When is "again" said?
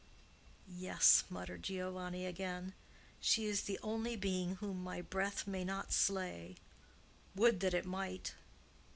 2.25-2.73